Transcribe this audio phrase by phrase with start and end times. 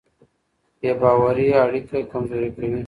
[0.79, 2.79] بې باورۍ اړیکې کمزورې کوي.